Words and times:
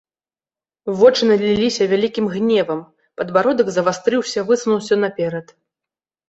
Вочы 1.01 1.27
наліліся 1.31 1.83
вялікім 1.91 2.25
гневам, 2.37 2.81
падбародак 3.21 3.67
завастрыўся, 3.77 4.39
высунуўся 4.49 4.99
наперад. 5.05 5.47